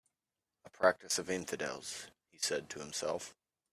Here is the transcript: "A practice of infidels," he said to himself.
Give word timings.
"A 0.65 0.69
practice 0.71 1.19
of 1.19 1.29
infidels," 1.29 2.07
he 2.31 2.39
said 2.39 2.71
to 2.71 2.79
himself. 2.79 3.35